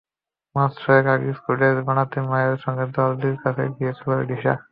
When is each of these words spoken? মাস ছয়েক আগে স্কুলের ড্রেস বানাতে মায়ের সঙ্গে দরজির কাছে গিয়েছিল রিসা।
মাস 0.55 0.71
ছয়েক 0.77 1.05
আগে 1.13 1.29
স্কুলের 1.37 1.59
ড্রেস 1.61 1.85
বানাতে 1.87 2.17
মায়ের 2.29 2.57
সঙ্গে 2.65 2.85
দরজির 2.95 3.35
কাছে 3.43 3.63
গিয়েছিল 3.75 4.09
রিসা। 4.21 4.53